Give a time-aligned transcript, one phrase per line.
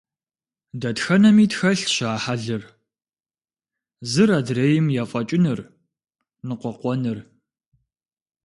[0.81, 2.63] Дэтхэнэми тхэлъщ а хьэлыр–
[4.11, 5.59] зыр адрейм ефӀэкӀыныр,
[6.47, 7.19] ныкъуэкъуэныр.